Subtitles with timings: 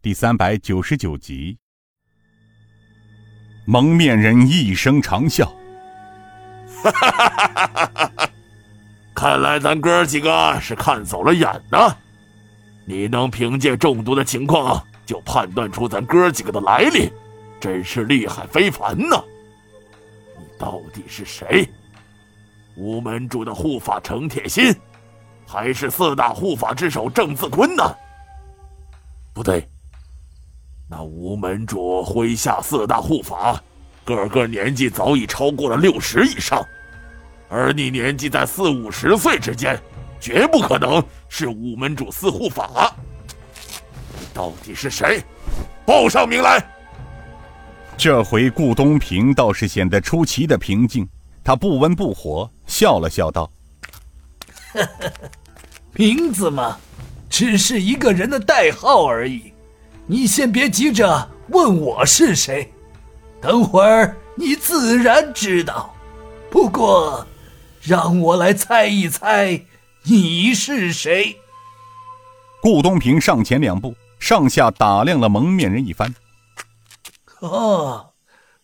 [0.00, 1.58] 第三百九十九集。
[3.66, 5.44] 蒙面人一声长笑
[6.84, 8.30] ：“哈哈哈哈哈哈！
[9.12, 11.92] 看来咱哥几个是看走了眼呐！
[12.86, 17.10] 你能凭借中毒的情况就判断出咱哥几个的来历，
[17.58, 19.20] 真是厉害非凡呐！
[20.38, 21.68] 你到底是谁？
[22.76, 24.72] 吴门主的护法程铁心，
[25.44, 27.82] 还是四大护法之首郑自坤呢？
[29.34, 29.68] 不对。”
[30.90, 33.62] 那吴门主麾下四大护法，
[34.04, 36.64] 个个年纪早已超过了六十以上，
[37.50, 39.78] 而你年纪在四五十岁之间，
[40.18, 42.90] 绝不可能是吴门主四护法。
[44.32, 45.22] 到底是谁？
[45.84, 46.58] 报上名来！
[47.98, 51.06] 这回顾东平倒是显得出奇的平静，
[51.44, 53.50] 他不温不火，笑了笑道
[55.92, 56.78] ：“名字嘛，
[57.28, 59.52] 只是一个人的代号而已。”
[60.10, 62.72] 你先别急着问我是谁，
[63.42, 65.94] 等会儿你自然知道。
[66.50, 67.26] 不过，
[67.82, 69.60] 让我来猜一猜，
[70.04, 71.36] 你是谁？
[72.62, 76.14] 顾东平上前两步，上下打量了蒙面人一番。
[77.40, 78.14] 哦，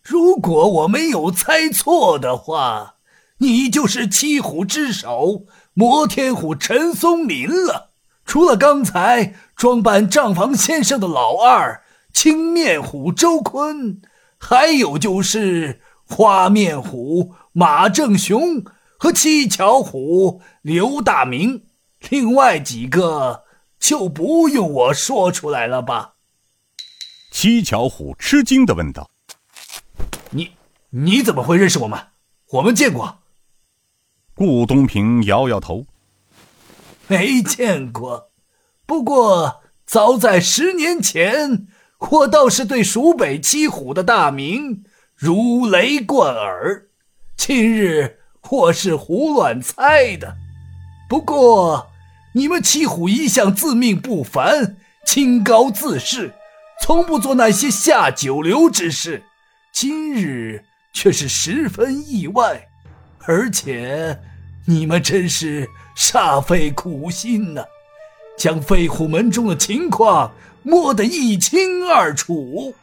[0.01, 2.95] 如果我没有猜错的话，
[3.37, 5.43] 你就是七虎之首
[5.75, 7.91] 摩天虎陈松林了。
[8.25, 14.01] 除了刚才装扮账房先生的老二青面虎周坤，
[14.37, 18.63] 还有就是花面虎马正雄
[18.97, 21.65] 和七巧虎刘大明，
[22.09, 23.43] 另外几个
[23.79, 26.13] 就不用我说出来了吧？
[27.31, 29.09] 七巧虎吃惊的问道
[30.31, 30.51] ：“你
[30.89, 31.99] 你怎么会认识我们？
[32.51, 33.19] 我们见过？”
[34.33, 35.85] 顾东平摇摇头。
[37.07, 38.31] 没见过，
[38.85, 41.67] 不过早在十年前，
[41.99, 44.83] 我倒是对蜀北七虎的大名
[45.15, 46.87] 如雷贯耳。
[47.37, 48.17] 今日
[48.49, 50.35] 我是胡乱猜的。
[51.07, 51.91] 不过
[52.33, 56.33] 你们七虎一向自命不凡，清高自视，
[56.81, 59.21] 从不做那些下九流之事。
[59.71, 62.67] 今日却是十分意外，
[63.25, 64.19] 而且
[64.65, 65.69] 你们真是……
[65.97, 67.63] 煞费苦心呐，
[68.37, 70.29] 将飞虎门中的情况
[70.61, 72.75] 摸得一清二楚。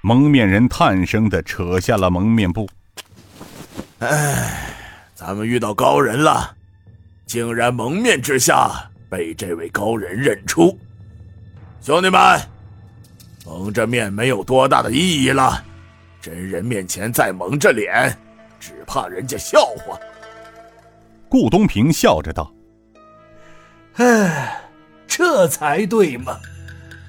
[0.00, 2.66] 蒙面人叹声的扯下了蒙面布。
[3.98, 4.72] 哎，
[5.14, 6.56] 咱们遇到高人了，
[7.26, 10.78] 竟然蒙面之下被这位高人认出。
[11.82, 12.40] 兄弟们，
[13.44, 15.62] 蒙着面没有多大的意义了，
[16.18, 18.16] 真人面前再蒙着脸，
[18.58, 20.00] 只怕人家笑话。
[21.30, 22.52] 顾东平笑着道
[23.94, 24.60] ：“哎，
[25.06, 26.36] 这才对嘛！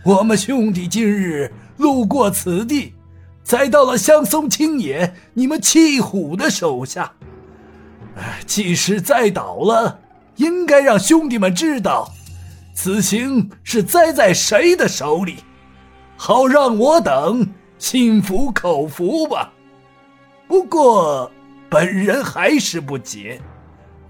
[0.06, 2.94] 我们兄弟今日路过此地，
[3.44, 7.12] 栽到了香松青野你们七虎的手下。
[8.16, 10.00] 哎，即使栽倒了，
[10.36, 12.08] 应该让兄弟们知道，
[12.76, 15.38] 此行是栽在谁的手里，
[16.16, 17.48] 好让我等
[17.80, 19.52] 心服口服吧。
[20.48, 21.32] 不过，
[21.72, 23.42] 本人还是不解。”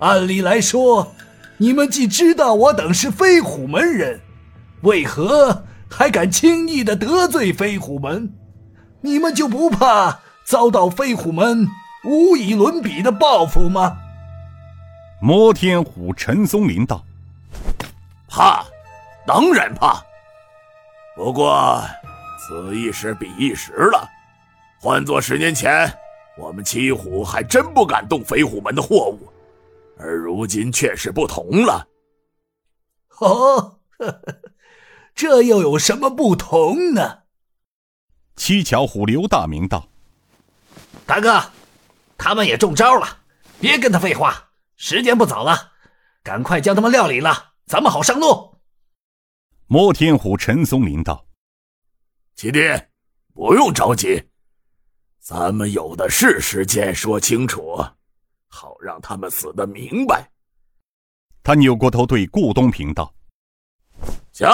[0.02, 1.14] 按理来说，
[1.58, 4.20] 你们既知道我等是飞虎门人，
[4.82, 8.34] 为何还敢轻易的得罪飞虎门？
[9.02, 11.68] 你们就不怕遭到飞虎门
[12.04, 13.96] 无以伦比的报复吗？
[15.22, 17.06] 摩天虎陈松林道
[18.28, 18.66] ：“怕，
[19.28, 20.02] 当然怕。
[21.16, 21.80] 不过
[22.40, 24.10] 此一时彼一时了。
[24.80, 25.94] 换做十年前，
[26.40, 29.31] 我们七虎还真不敢动飞虎门的货物。”
[30.02, 31.88] 而如今却是不同了。
[33.20, 33.80] 哦，
[35.14, 37.20] 这又有什么不同呢？
[38.36, 39.88] 七巧虎刘大明道
[41.06, 41.40] ：“大哥，
[42.18, 43.20] 他们也中招了，
[43.60, 45.74] 别跟他废话，时间不早了，
[46.24, 48.58] 赶快将他们料理了，咱们好上路。”
[49.68, 51.28] 摩天虎陈松林道
[52.36, 52.60] ：“七弟，
[53.34, 54.24] 不用着急，
[55.20, 57.86] 咱们有的是时间说清楚。”
[58.54, 60.30] 好让他们死得明白。
[61.42, 63.12] 他扭过头对顾东平道
[64.32, 64.48] ：“行，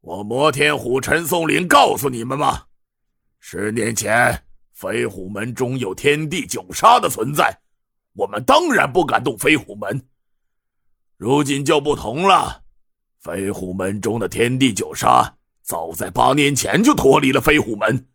[0.00, 2.66] 我摩天虎陈松林告诉你们吧，
[3.38, 7.56] 十年前飞虎门中有天地九杀的存在，
[8.14, 10.06] 我们当然不敢动飞虎门。
[11.16, 12.62] 如今就不同了，
[13.20, 18.08] 飞虎门中的天地九杀早在八年前就脱离了飞虎门，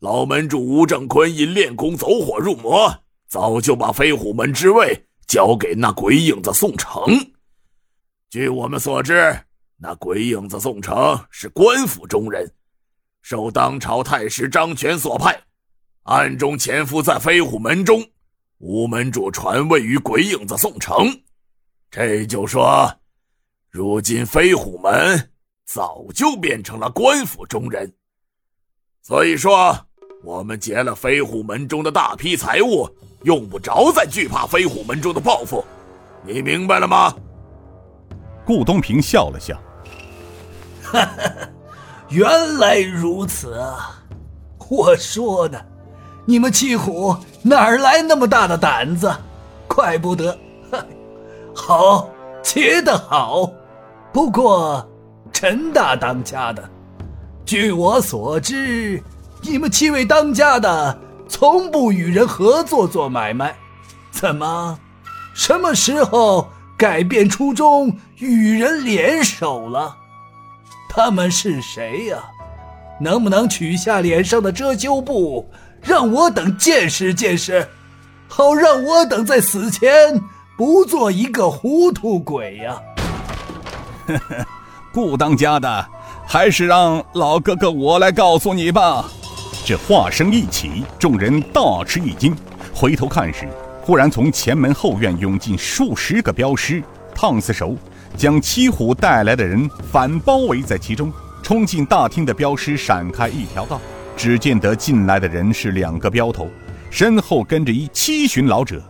[0.00, 6.92] 老门主吴正坤因练功走火入魔。”早就把飞虎门之位交给那鬼影子宋城。
[8.28, 9.38] 据我们所知，
[9.76, 12.52] 那鬼影子宋城是官府中人，
[13.22, 15.40] 受当朝太师张权所派，
[16.02, 18.04] 暗中潜伏在飞虎门中。
[18.58, 21.06] 吴门主传位于鬼影子宋城，
[21.88, 22.92] 这就说，
[23.70, 25.30] 如今飞虎门
[25.64, 27.94] 早就变成了官府中人。
[29.02, 29.86] 所以说，
[30.24, 32.86] 我们劫了飞虎门中的大批财物，
[33.22, 35.64] 用不着再惧怕飞虎门中的报复。
[36.22, 37.14] 你明白了吗？
[38.44, 39.56] 顾东平笑了笑。
[40.82, 41.30] 哈哈，
[42.08, 44.02] 原来如此啊！
[44.68, 45.60] 我说呢，
[46.24, 49.12] 你们七虎哪儿来那么大的胆子？
[49.68, 50.36] 怪不得，
[51.54, 52.08] 好，
[52.42, 53.50] 结得好。
[54.12, 54.84] 不过，
[55.32, 56.68] 陈大当家的，
[57.44, 59.00] 据我所知，
[59.42, 60.98] 你们七位当家的
[61.30, 63.54] 从不与人合作做买卖，
[64.10, 64.78] 怎么，
[65.32, 69.96] 什么时候改变初衷，与人联手了？
[70.90, 72.18] 他们是谁呀？
[73.00, 75.48] 能不能取下脸上的遮羞布，
[75.80, 77.66] 让我等见识见识，
[78.28, 80.20] 好让我等在死前
[80.58, 82.76] 不做一个糊涂鬼呀！
[84.08, 84.46] 呵呵，
[84.92, 85.86] 顾当家的，
[86.26, 89.04] 还是让老哥哥我来告诉你吧。
[89.70, 92.34] 这话声一起，众人大吃一惊，
[92.74, 93.48] 回头看时，
[93.80, 96.82] 忽然从前门后院涌进数十个镖师，
[97.14, 97.76] 烫死手。
[98.16, 103.80] 将七虎带来的人反包围在其中，冲进大厅的镖师闪开一条道。
[104.16, 106.50] 只见得进来的人是两个镖头，
[106.90, 108.82] 身后跟着一七旬老者，